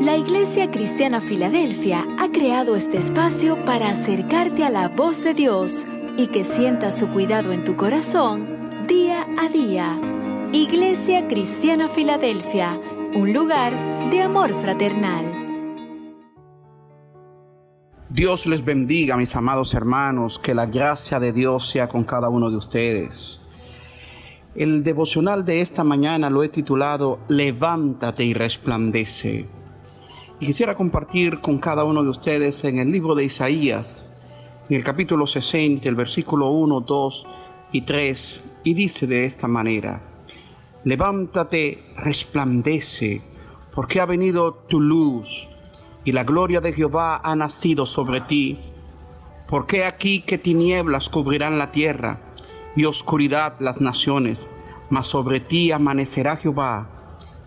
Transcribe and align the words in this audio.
La 0.00 0.14
Iglesia 0.14 0.70
Cristiana 0.70 1.22
Filadelfia 1.22 2.04
ha 2.18 2.28
creado 2.28 2.76
este 2.76 2.98
espacio 2.98 3.64
para 3.64 3.88
acercarte 3.90 4.62
a 4.62 4.68
la 4.68 4.88
voz 4.88 5.24
de 5.24 5.32
Dios 5.32 5.86
y 6.18 6.26
que 6.26 6.44
sientas 6.44 6.98
su 6.98 7.08
cuidado 7.08 7.50
en 7.50 7.64
tu 7.64 7.76
corazón 7.76 8.46
día 8.86 9.26
a 9.38 9.48
día. 9.48 9.98
Iglesia 10.52 11.26
Cristiana 11.28 11.88
Filadelfia, 11.88 12.78
un 13.14 13.32
lugar 13.32 14.10
de 14.10 14.20
amor 14.20 14.52
fraternal. 14.60 15.24
Dios 18.10 18.44
les 18.44 18.62
bendiga, 18.62 19.16
mis 19.16 19.34
amados 19.34 19.72
hermanos, 19.72 20.38
que 20.38 20.54
la 20.54 20.66
gracia 20.66 21.18
de 21.18 21.32
Dios 21.32 21.68
sea 21.70 21.88
con 21.88 22.04
cada 22.04 22.28
uno 22.28 22.50
de 22.50 22.56
ustedes. 22.58 23.40
El 24.54 24.82
devocional 24.82 25.44
de 25.44 25.62
esta 25.62 25.84
mañana 25.84 26.28
lo 26.28 26.42
he 26.42 26.50
titulado 26.50 27.18
Levántate 27.28 28.24
y 28.24 28.34
resplandece. 28.34 29.55
Y 30.38 30.44
quisiera 30.44 30.74
compartir 30.74 31.40
con 31.40 31.56
cada 31.56 31.84
uno 31.84 32.02
de 32.02 32.10
ustedes 32.10 32.62
en 32.64 32.78
el 32.78 32.92
libro 32.92 33.14
de 33.14 33.24
Isaías, 33.24 34.44
en 34.68 34.76
el 34.76 34.84
capítulo 34.84 35.26
60, 35.26 35.88
el 35.88 35.94
versículo 35.94 36.50
1, 36.50 36.80
2 36.82 37.26
y 37.72 37.80
3, 37.80 38.42
y 38.64 38.74
dice 38.74 39.06
de 39.06 39.24
esta 39.24 39.48
manera, 39.48 40.02
Levántate, 40.84 41.82
resplandece, 41.96 43.22
porque 43.74 43.98
ha 43.98 44.04
venido 44.04 44.52
tu 44.52 44.78
luz, 44.78 45.48
y 46.04 46.12
la 46.12 46.24
gloria 46.24 46.60
de 46.60 46.74
Jehová 46.74 47.22
ha 47.24 47.34
nacido 47.34 47.86
sobre 47.86 48.20
ti. 48.20 48.58
Porque 49.48 49.86
aquí 49.86 50.20
que 50.20 50.36
tinieblas 50.36 51.08
cubrirán 51.08 51.56
la 51.56 51.72
tierra, 51.72 52.20
y 52.76 52.84
oscuridad 52.84 53.54
las 53.58 53.80
naciones, 53.80 54.46
mas 54.90 55.06
sobre 55.06 55.40
ti 55.40 55.72
amanecerá 55.72 56.36
Jehová, 56.36 56.90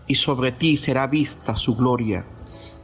y 0.08 0.16
sobre 0.16 0.50
ti 0.50 0.76
será 0.76 1.06
vista 1.06 1.54
su 1.54 1.76
gloria 1.76 2.24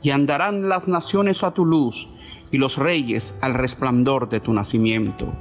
y 0.07 0.13
andarán 0.13 0.69
las 0.69 0.87
naciones 0.87 1.43
a 1.43 1.51
tu 1.51 1.67
luz 1.67 2.09
y 2.53 2.59
los 2.59 2.77
reyes 2.77 3.35
al 3.41 3.55
resplandor 3.55 4.29
de 4.29 4.39
tu 4.39 4.53
nacimiento. 4.53 5.33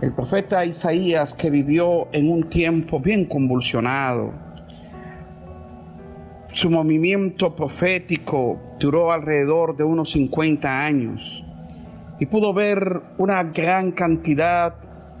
El 0.00 0.14
profeta 0.14 0.64
Isaías 0.64 1.34
que 1.34 1.50
vivió 1.50 2.08
en 2.12 2.30
un 2.30 2.48
tiempo 2.48 3.00
bien 3.00 3.26
convulsionado, 3.26 4.32
su 6.48 6.70
movimiento 6.70 7.54
profético 7.54 8.58
duró 8.80 9.12
alrededor 9.12 9.76
de 9.76 9.84
unos 9.84 10.12
50 10.12 10.86
años 10.86 11.44
y 12.18 12.24
pudo 12.24 12.54
ver 12.54 13.02
una 13.18 13.42
gran 13.42 13.92
cantidad 13.92 14.74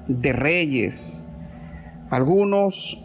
de 0.08 0.32
reyes, 0.32 1.26
algunos 2.08 3.04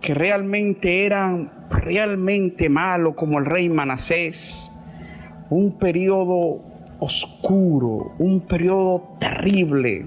que 0.00 0.14
realmente 0.14 1.06
eran 1.06 1.50
realmente 1.70 2.68
malos 2.68 3.14
como 3.16 3.40
el 3.40 3.46
rey 3.46 3.68
Manasés, 3.68 4.70
un 5.50 5.72
periodo 5.72 6.60
oscuro, 6.98 8.12
un 8.18 8.40
periodo 8.40 9.16
terrible. 9.18 10.06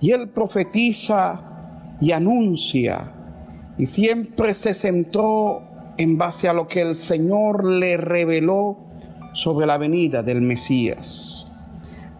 Y 0.00 0.10
él 0.12 0.28
profetiza 0.28 1.96
y 2.00 2.12
anuncia 2.12 3.12
y 3.78 3.86
siempre 3.86 4.54
se 4.54 4.74
centró 4.74 5.62
en 5.98 6.18
base 6.18 6.48
a 6.48 6.52
lo 6.52 6.68
que 6.68 6.82
el 6.82 6.94
Señor 6.94 7.64
le 7.64 7.96
reveló 7.96 8.76
sobre 9.32 9.66
la 9.66 9.78
venida 9.78 10.22
del 10.22 10.40
Mesías. 10.40 11.46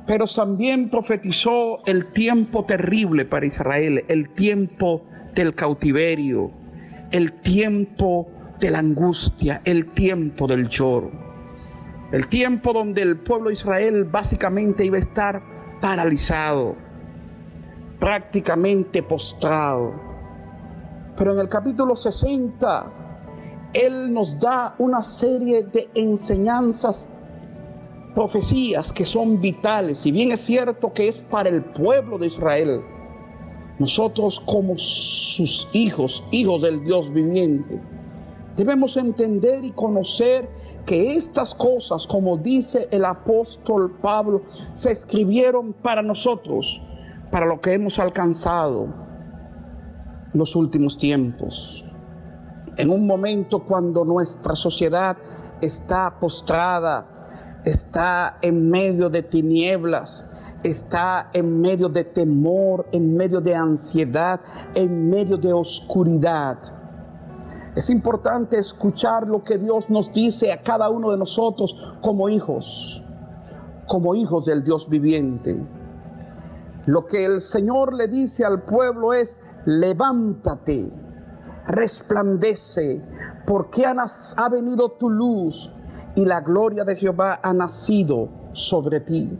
Pero 0.07 0.27
también 0.27 0.89
profetizó 0.89 1.81
el 1.87 2.07
tiempo 2.07 2.65
terrible 2.65 3.25
para 3.25 3.47
Israel, 3.47 4.05
el 4.09 4.31
tiempo 4.31 5.03
del 5.35 5.55
cautiverio, 5.55 6.51
el 7.11 7.33
tiempo 7.33 8.29
de 8.61 8.71
la 8.71 8.79
angustia, 8.79 9.61
el 9.65 9.87
tiempo 9.87 10.47
del 10.47 10.69
lloro. 10.69 11.26
El 12.13 12.29
tiempo 12.29 12.73
donde 12.73 13.03
el 13.03 13.19
pueblo 13.19 13.49
de 13.49 13.55
Israel 13.55 14.05
básicamente 14.05 14.85
iba 14.85 14.97
a 14.97 15.01
estar 15.01 15.43
paralizado, 15.81 16.77
prácticamente 17.99 19.03
postrado. 19.03 19.93
Pero 21.17 21.33
en 21.33 21.41
el 21.41 21.49
capítulo 21.49 21.97
60, 21.97 22.93
Él 23.73 24.13
nos 24.13 24.39
da 24.39 24.77
una 24.79 25.03
serie 25.03 25.65
de 25.65 25.91
enseñanzas, 25.95 27.09
profecías 28.15 28.93
que 28.93 29.05
son 29.05 29.41
vitales. 29.41 29.99
Si 29.99 30.13
bien 30.13 30.31
es 30.31 30.41
cierto 30.41 30.93
que 30.93 31.09
es 31.09 31.21
para 31.21 31.49
el 31.49 31.65
pueblo 31.65 32.19
de 32.19 32.27
Israel, 32.27 32.83
nosotros 33.81 34.41
como 34.41 34.79
sus 34.79 35.69
hijos, 35.73 36.23
hijos 36.31 36.63
del 36.63 36.85
Dios 36.85 37.13
viviente, 37.13 37.81
Debemos 38.57 38.97
entender 38.97 39.67
y 39.67 39.73
conocer 39.73 40.49
que 40.87 41.15
estas 41.15 41.55
cosas, 41.55 42.07
como 42.07 42.39
dice 42.39 42.89
el 42.91 43.05
apóstol 43.05 43.99
Pablo, 44.01 44.45
se 44.73 44.91
escribieron 44.91 45.75
para 45.75 46.01
nosotros, 46.01 46.81
para 47.31 47.45
lo 47.45 47.61
que 47.61 47.75
hemos 47.75 47.99
alcanzado 47.99 48.87
los 50.33 50.57
últimos 50.57 50.97
tiempos. 50.97 51.85
En 52.79 52.89
un 52.89 53.07
momento 53.07 53.63
cuando 53.63 54.07
nuestra 54.07 54.57
sociedad 54.57 55.19
está 55.61 56.19
postrada, 56.19 57.61
está 57.67 58.39
en 58.41 58.71
medio 58.71 59.11
de 59.11 59.23
tinieblas, 59.23 60.25
está 60.63 61.29
en 61.35 61.61
medio 61.61 61.91
de 61.91 62.05
temor, 62.05 62.87
en 62.93 63.15
medio 63.15 63.43
de 63.43 63.55
ansiedad, 63.55 64.41
en 64.75 65.11
medio 65.11 65.37
de 65.37 65.53
oscuridad 65.53 66.59
es 67.77 67.91
importante 67.91 68.59
escuchar 68.59 69.29
lo 69.29 69.45
que 69.45 69.59
Dios 69.59 69.91
nos 69.91 70.11
dice 70.15 70.51
a 70.51 70.63
cada 70.63 70.89
uno 70.89 71.11
de 71.11 71.19
nosotros 71.19 71.95
como 72.01 72.31
hijos, 72.31 73.03
como 73.87 74.15
hijos 74.15 74.47
del 74.47 74.65
Dios 74.65 74.89
viviente. 74.89 75.63
Lo 76.87 77.05
que 77.05 77.27
el 77.27 77.43
Señor 77.43 77.93
le 77.93 78.09
dice 78.09 78.47
al 78.47 78.63
pueblo 78.63 79.13
es, 79.13 79.37
levántate, 79.67 80.91
resplandece, 81.67 83.03
porque 83.45 83.85
ha 83.85 84.49
venido 84.49 84.93
tu 84.93 85.11
luz 85.11 85.71
y 86.15 86.25
la 86.25 86.41
gloria 86.41 86.83
de 86.85 86.97
Jehová 86.97 87.41
ha 87.43 87.53
nacido 87.53 88.31
sobre 88.53 89.01
ti. 89.01 89.39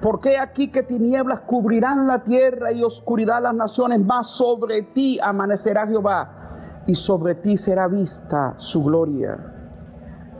Porque 0.00 0.38
aquí 0.38 0.68
que 0.68 0.82
tinieblas 0.82 1.42
cubrirán 1.42 2.06
la 2.06 2.24
tierra 2.24 2.72
y 2.72 2.82
oscuridad 2.82 3.42
las 3.42 3.54
naciones, 3.54 4.00
más 4.00 4.28
sobre 4.28 4.84
ti 4.84 5.18
amanecerá 5.22 5.86
Jehová 5.86 6.59
y 6.86 6.94
sobre 6.94 7.34
ti 7.36 7.56
será 7.56 7.88
vista 7.88 8.54
su 8.56 8.82
gloria. 8.84 9.38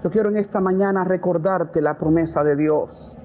Yo 0.02 0.10
quiero 0.10 0.30
en 0.30 0.36
esta 0.36 0.60
mañana 0.60 1.04
recordarte 1.04 1.82
la 1.82 1.98
promesa 1.98 2.42
de 2.42 2.56
Dios, 2.56 3.18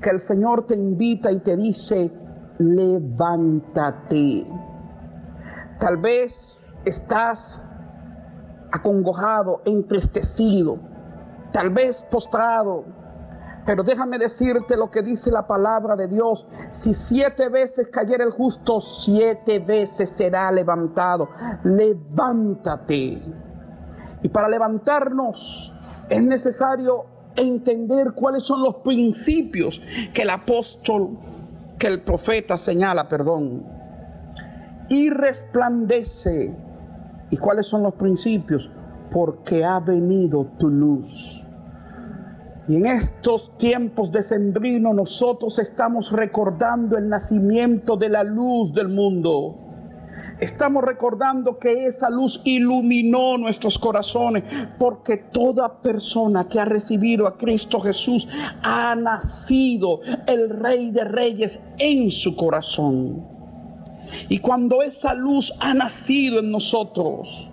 que 0.00 0.10
el 0.10 0.20
Señor 0.20 0.66
te 0.66 0.74
invita 0.74 1.32
y 1.32 1.40
te 1.40 1.56
dice, 1.56 2.10
levántate. 2.58 4.46
Tal 5.80 5.98
vez 5.98 6.74
estás 6.84 7.62
acongojado, 8.70 9.62
entristecido, 9.64 10.78
tal 11.52 11.70
vez 11.70 12.02
postrado, 12.04 12.84
pero 13.66 13.82
déjame 13.82 14.18
decirte 14.18 14.76
lo 14.76 14.90
que 14.90 15.02
dice 15.02 15.30
la 15.30 15.46
palabra 15.46 15.96
de 15.96 16.08
Dios. 16.08 16.46
Si 16.68 16.92
siete 16.92 17.48
veces 17.48 17.90
cayera 17.90 18.24
el 18.24 18.30
justo, 18.30 18.80
siete 18.80 19.58
veces 19.58 20.10
será 20.10 20.52
levantado. 20.52 21.30
Levántate. 21.64 23.18
Y 24.22 24.28
para 24.28 24.48
levantarnos 24.48 25.72
es 26.10 26.22
necesario 26.22 27.06
entender 27.36 28.12
cuáles 28.12 28.42
son 28.42 28.62
los 28.62 28.76
principios 28.76 29.80
que 30.12 30.22
el 30.22 30.30
apóstol, 30.30 31.18
que 31.78 31.86
el 31.86 32.02
profeta 32.02 32.56
señala, 32.56 33.08
perdón. 33.08 33.66
Y 34.90 35.08
resplandece. 35.08 36.54
¿Y 37.30 37.36
cuáles 37.38 37.66
son 37.66 37.82
los 37.82 37.94
principios? 37.94 38.70
Porque 39.10 39.64
ha 39.64 39.80
venido 39.80 40.46
tu 40.58 40.68
luz 40.68 41.46
y 42.68 42.76
en 42.76 42.86
estos 42.86 43.58
tiempos 43.58 44.10
de 44.10 44.22
sembrino 44.22 44.94
nosotros 44.94 45.58
estamos 45.58 46.12
recordando 46.12 46.96
el 46.96 47.08
nacimiento 47.08 47.96
de 47.96 48.08
la 48.08 48.24
luz 48.24 48.72
del 48.72 48.88
mundo. 48.88 49.56
Estamos 50.40 50.82
recordando 50.82 51.58
que 51.58 51.86
esa 51.86 52.10
luz 52.10 52.40
iluminó 52.44 53.38
nuestros 53.38 53.78
corazones 53.78 54.42
porque 54.78 55.16
toda 55.16 55.80
persona 55.80 56.48
que 56.48 56.58
ha 56.58 56.64
recibido 56.64 57.26
a 57.26 57.36
Cristo 57.36 57.80
Jesús 57.80 58.28
ha 58.62 58.94
nacido 58.96 60.00
el 60.26 60.50
Rey 60.50 60.90
de 60.90 61.04
Reyes 61.04 61.60
en 61.78 62.10
su 62.10 62.34
corazón. 62.34 63.24
Y 64.28 64.38
cuando 64.40 64.82
esa 64.82 65.14
luz 65.14 65.52
ha 65.60 65.72
nacido 65.74 66.40
en 66.40 66.50
nosotros, 66.50 67.50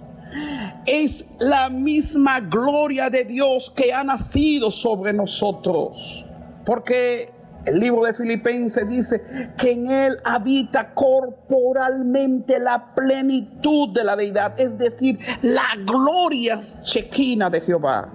es 0.86 1.38
la 1.39 1.69
misma 1.69 2.39
gloria 2.39 3.10
de 3.10 3.25
Dios 3.25 3.72
que 3.75 3.94
ha 3.94 4.04
nacido 4.04 4.72
sobre 4.72 5.13
nosotros. 5.13 6.25
Porque 6.66 7.31
el 7.66 7.80
libro 7.80 8.04
de 8.04 8.13
Filipenses 8.13 8.88
dice 8.88 9.22
que 9.57 9.74
en 9.74 9.88
él 9.88 10.18
habita 10.24 10.94
corporalmente 10.94 12.60
la 12.60 12.94
plenitud 12.95 13.89
de 13.94 14.04
la 14.04 14.16
deidad, 14.16 14.60
es 14.60 14.78
decir, 14.78 15.19
la 15.44 15.68
gloria 15.86 16.60
chequina 16.81 17.50
de 17.50 17.62
Jehová. 17.62 18.10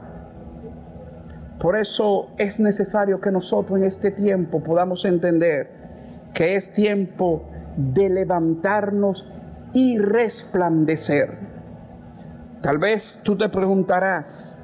Por 1.61 1.77
eso 1.77 2.29
es 2.39 2.61
necesario 2.61 3.21
que 3.21 3.31
nosotros 3.31 3.79
en 3.79 3.85
este 3.85 4.11
tiempo 4.11 4.63
podamos 4.63 5.05
entender 5.05 5.71
que 6.35 6.57
es 6.57 6.73
tiempo 6.73 7.49
de 7.77 8.11
levantarnos 8.11 9.27
y 9.73 9.99
resplandecer. 9.99 11.56
Tal 12.63 12.79
vez 12.79 13.21
tú 13.23 13.37
te 13.37 13.49
preguntarás, 13.49 14.57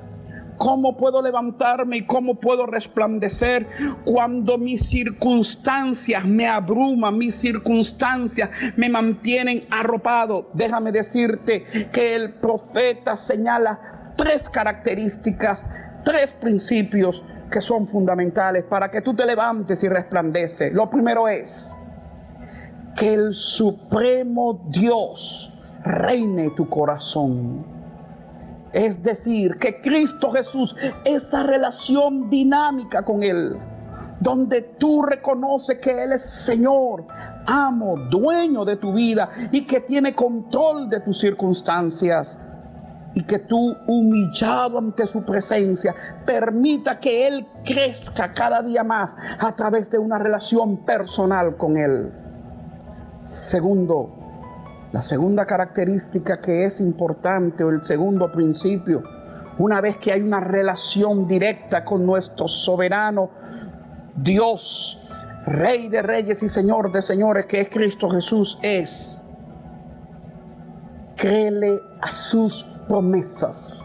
¿Cómo 0.62 0.96
puedo 0.96 1.20
levantarme 1.20 1.96
y 1.96 2.06
cómo 2.06 2.36
puedo 2.36 2.66
resplandecer 2.66 3.66
cuando 4.04 4.58
mis 4.58 4.88
circunstancias 4.88 6.24
me 6.24 6.46
abruman, 6.46 7.18
mis 7.18 7.34
circunstancias 7.34 8.48
me 8.76 8.88
mantienen 8.88 9.64
arropado? 9.72 10.50
Déjame 10.54 10.92
decirte 10.92 11.64
que 11.90 12.14
el 12.14 12.34
profeta 12.34 13.16
señala 13.16 14.12
tres 14.16 14.48
características, 14.48 15.66
tres 16.04 16.32
principios 16.34 17.24
que 17.50 17.60
son 17.60 17.84
fundamentales 17.88 18.62
para 18.62 18.88
que 18.88 19.00
tú 19.00 19.14
te 19.14 19.26
levantes 19.26 19.82
y 19.82 19.88
resplandeces. 19.88 20.72
Lo 20.72 20.88
primero 20.88 21.26
es 21.26 21.76
que 22.96 23.14
el 23.14 23.34
supremo 23.34 24.64
Dios 24.70 25.52
reine 25.84 26.50
tu 26.50 26.68
corazón. 26.68 27.71
Es 28.72 29.02
decir, 29.02 29.58
que 29.58 29.80
Cristo 29.80 30.30
Jesús, 30.30 30.74
esa 31.04 31.42
relación 31.42 32.30
dinámica 32.30 33.04
con 33.04 33.22
Él, 33.22 33.58
donde 34.20 34.62
tú 34.62 35.02
reconoces 35.02 35.78
que 35.78 36.04
Él 36.04 36.12
es 36.12 36.22
Señor, 36.22 37.06
amo, 37.46 37.96
dueño 38.10 38.64
de 38.64 38.76
tu 38.76 38.92
vida 38.92 39.28
y 39.50 39.62
que 39.62 39.80
tiene 39.80 40.14
control 40.14 40.88
de 40.88 41.00
tus 41.00 41.18
circunstancias. 41.18 42.38
Y 43.14 43.24
que 43.24 43.40
tú, 43.40 43.76
humillado 43.88 44.78
ante 44.78 45.06
su 45.06 45.22
presencia, 45.22 45.94
permita 46.24 46.98
que 46.98 47.26
Él 47.26 47.46
crezca 47.62 48.32
cada 48.32 48.62
día 48.62 48.84
más 48.84 49.14
a 49.38 49.54
través 49.54 49.90
de 49.90 49.98
una 49.98 50.18
relación 50.18 50.78
personal 50.78 51.58
con 51.58 51.76
Él. 51.76 52.10
Segundo, 53.22 54.21
la 54.92 55.02
segunda 55.02 55.46
característica 55.46 56.40
que 56.40 56.64
es 56.66 56.80
importante 56.80 57.64
o 57.64 57.70
el 57.70 57.82
segundo 57.82 58.30
principio, 58.30 59.02
una 59.58 59.80
vez 59.80 59.98
que 59.98 60.12
hay 60.12 60.20
una 60.20 60.40
relación 60.40 61.26
directa 61.26 61.84
con 61.84 62.04
nuestro 62.06 62.46
soberano 62.46 63.30
Dios, 64.14 64.98
Rey 65.46 65.88
de 65.88 66.02
reyes 66.02 66.42
y 66.42 66.48
Señor 66.48 66.92
de 66.92 67.02
señores, 67.02 67.46
que 67.46 67.60
es 67.60 67.68
Cristo 67.68 68.08
Jesús, 68.08 68.58
es 68.62 69.18
créele 71.16 71.80
a 72.00 72.10
sus 72.10 72.64
promesas. 72.88 73.82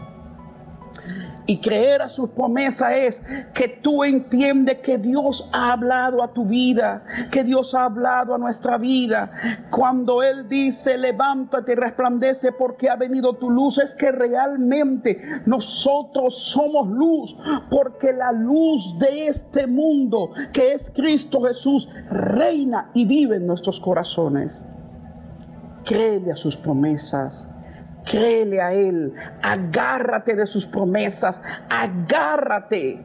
Y 1.50 1.60
creer 1.60 2.02
a 2.02 2.10
sus 2.10 2.28
promesas 2.28 2.92
es 2.92 3.22
que 3.54 3.68
tú 3.68 4.04
entiendes 4.04 4.80
que 4.80 4.98
Dios 4.98 5.48
ha 5.54 5.72
hablado 5.72 6.22
a 6.22 6.30
tu 6.30 6.44
vida, 6.44 7.02
que 7.30 7.42
Dios 7.42 7.74
ha 7.74 7.86
hablado 7.86 8.34
a 8.34 8.38
nuestra 8.38 8.76
vida. 8.76 9.30
Cuando 9.70 10.22
Él 10.22 10.46
dice, 10.46 10.98
levántate 10.98 11.72
y 11.72 11.76
resplandece 11.76 12.52
porque 12.52 12.90
ha 12.90 12.96
venido 12.96 13.32
tu 13.32 13.48
luz, 13.48 13.78
es 13.78 13.94
que 13.94 14.12
realmente 14.12 15.22
nosotros 15.46 16.34
somos 16.34 16.86
luz, 16.88 17.34
porque 17.70 18.12
la 18.12 18.30
luz 18.32 18.98
de 18.98 19.28
este 19.28 19.66
mundo, 19.66 20.30
que 20.52 20.72
es 20.72 20.92
Cristo 20.94 21.40
Jesús, 21.40 21.88
reina 22.10 22.90
y 22.92 23.06
vive 23.06 23.36
en 23.36 23.46
nuestros 23.46 23.80
corazones. 23.80 24.66
Créele 25.86 26.30
a 26.30 26.36
sus 26.36 26.58
promesas 26.58 27.48
Créele 28.04 28.60
a 28.60 28.72
Él, 28.72 29.14
agárrate 29.42 30.34
de 30.34 30.46
sus 30.46 30.66
promesas, 30.66 31.42
agárrate 31.68 33.04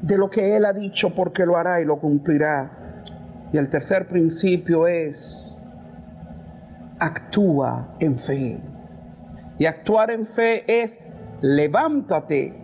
de 0.00 0.16
lo 0.16 0.30
que 0.30 0.56
Él 0.56 0.64
ha 0.64 0.72
dicho 0.72 1.14
porque 1.14 1.44
lo 1.44 1.56
hará 1.56 1.80
y 1.80 1.84
lo 1.84 1.98
cumplirá. 1.98 2.70
Y 3.52 3.58
el 3.58 3.68
tercer 3.68 4.06
principio 4.06 4.86
es, 4.86 5.56
actúa 6.98 7.96
en 7.98 8.16
fe. 8.16 8.60
Y 9.58 9.66
actuar 9.66 10.10
en 10.10 10.24
fe 10.24 10.64
es, 10.82 11.00
levántate 11.40 12.56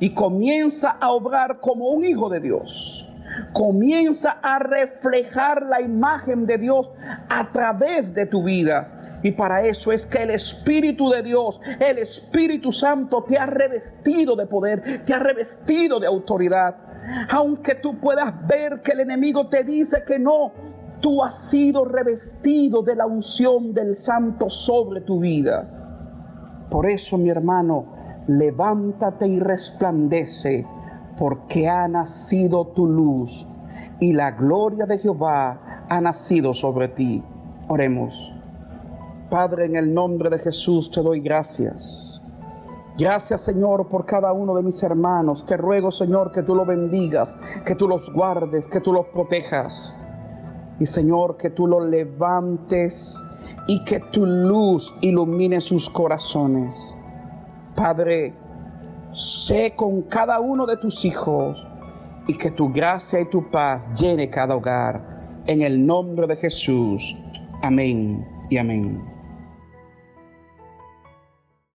y 0.00 0.10
comienza 0.10 0.90
a 1.00 1.10
obrar 1.10 1.60
como 1.60 1.88
un 1.88 2.04
hijo 2.04 2.28
de 2.28 2.40
Dios. 2.40 3.10
Comienza 3.52 4.38
a 4.42 4.58
reflejar 4.58 5.62
la 5.62 5.80
imagen 5.80 6.46
de 6.46 6.58
Dios 6.58 6.90
a 7.28 7.50
través 7.50 8.14
de 8.14 8.26
tu 8.26 8.44
vida 8.44 8.93
y 9.24 9.32
para 9.32 9.62
eso 9.66 9.90
es 9.90 10.06
que 10.06 10.22
el 10.22 10.30
Espíritu 10.30 11.08
de 11.08 11.22
Dios, 11.22 11.58
el 11.80 11.96
Espíritu 11.96 12.70
Santo 12.70 13.24
te 13.24 13.38
ha 13.38 13.46
revestido 13.46 14.36
de 14.36 14.44
poder, 14.44 15.02
te 15.02 15.14
ha 15.14 15.18
revestido 15.18 15.98
de 15.98 16.06
autoridad. 16.06 16.76
Aunque 17.30 17.74
tú 17.74 17.98
puedas 17.98 18.34
ver 18.46 18.82
que 18.82 18.92
el 18.92 19.00
enemigo 19.00 19.48
te 19.48 19.64
dice 19.64 20.04
que 20.06 20.18
no, 20.18 20.52
tú 21.00 21.24
has 21.24 21.48
sido 21.48 21.86
revestido 21.86 22.82
de 22.82 22.96
la 22.96 23.06
unción 23.06 23.72
del 23.72 23.96
Santo 23.96 24.50
sobre 24.50 25.00
tu 25.00 25.20
vida. 25.20 26.66
Por 26.68 26.84
eso, 26.84 27.16
mi 27.16 27.30
hermano, 27.30 28.24
levántate 28.28 29.26
y 29.26 29.40
resplandece, 29.40 30.66
porque 31.16 31.66
ha 31.66 31.88
nacido 31.88 32.66
tu 32.66 32.86
luz 32.86 33.46
y 34.00 34.12
la 34.12 34.32
gloria 34.32 34.84
de 34.84 34.98
Jehová 34.98 35.86
ha 35.88 36.00
nacido 36.02 36.52
sobre 36.52 36.88
ti. 36.88 37.24
Oremos. 37.68 38.43
Padre, 39.30 39.64
en 39.64 39.76
el 39.76 39.92
nombre 39.92 40.30
de 40.30 40.38
Jesús 40.38 40.90
te 40.90 41.02
doy 41.02 41.20
gracias. 41.20 42.22
Gracias 42.96 43.40
Señor 43.40 43.88
por 43.88 44.04
cada 44.04 44.32
uno 44.32 44.54
de 44.54 44.62
mis 44.62 44.82
hermanos. 44.82 45.44
Te 45.46 45.56
ruego 45.56 45.90
Señor 45.90 46.30
que 46.30 46.42
tú 46.42 46.54
los 46.54 46.66
bendigas, 46.66 47.36
que 47.64 47.74
tú 47.74 47.88
los 47.88 48.12
guardes, 48.12 48.68
que 48.68 48.80
tú 48.80 48.92
los 48.92 49.06
protejas. 49.06 49.96
Y 50.78 50.86
Señor 50.86 51.36
que 51.36 51.50
tú 51.50 51.66
los 51.66 51.84
levantes 51.88 53.22
y 53.66 53.82
que 53.84 54.00
tu 54.00 54.26
luz 54.26 54.94
ilumine 55.00 55.60
sus 55.60 55.88
corazones. 55.90 56.96
Padre, 57.74 58.34
sé 59.10 59.74
con 59.74 60.02
cada 60.02 60.40
uno 60.40 60.66
de 60.66 60.76
tus 60.76 61.04
hijos 61.04 61.66
y 62.26 62.36
que 62.36 62.50
tu 62.50 62.70
gracia 62.70 63.20
y 63.20 63.24
tu 63.26 63.50
paz 63.50 63.88
llene 63.98 64.30
cada 64.30 64.56
hogar. 64.56 65.42
En 65.46 65.62
el 65.62 65.84
nombre 65.84 66.26
de 66.26 66.36
Jesús. 66.36 67.16
Amén 67.62 68.26
y 68.50 68.58
amén. 68.58 69.13